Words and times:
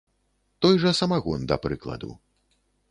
Той 0.65 0.79
жа 0.85 0.95
самагон, 1.01 1.47
да 1.53 1.59
прыкладу. 1.67 2.13